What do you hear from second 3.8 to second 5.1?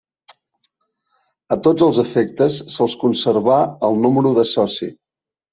el número de soci.